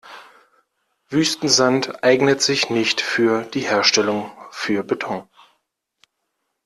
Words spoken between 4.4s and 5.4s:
für Beton.